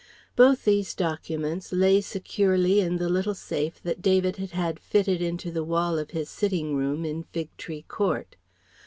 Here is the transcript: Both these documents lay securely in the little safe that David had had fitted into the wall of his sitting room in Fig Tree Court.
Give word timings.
Both 0.35 0.65
these 0.65 0.95
documents 0.95 1.71
lay 1.71 2.01
securely 2.01 2.79
in 2.79 2.97
the 2.97 3.07
little 3.07 3.35
safe 3.35 3.79
that 3.83 4.01
David 4.01 4.37
had 4.37 4.49
had 4.49 4.79
fitted 4.79 5.21
into 5.21 5.51
the 5.51 5.63
wall 5.63 5.99
of 5.99 6.09
his 6.09 6.27
sitting 6.27 6.75
room 6.75 7.05
in 7.05 7.21
Fig 7.21 7.55
Tree 7.55 7.83
Court. 7.87 8.35